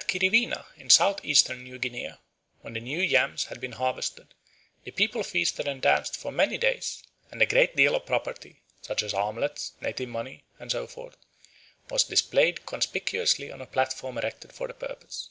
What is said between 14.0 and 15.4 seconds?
erected for the purpose.